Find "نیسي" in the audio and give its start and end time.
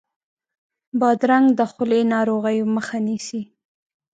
3.07-3.41